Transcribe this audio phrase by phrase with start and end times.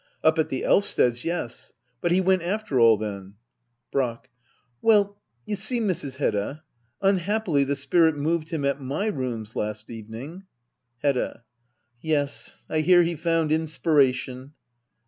[0.23, 1.73] Up at the Elvsteds', yes.
[2.01, 3.35] But he went after all, then?
[3.91, 4.31] Brack.
[4.81, 6.15] Well, you see, Mrs.
[6.15, 6.63] Hedda—
[7.03, 10.45] unhappily the spirit moved him at my rooms last evening
[11.03, 11.43] Medda.
[12.01, 14.53] Yes, I hear he found inspiration.